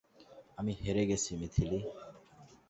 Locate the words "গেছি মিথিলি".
1.05-1.79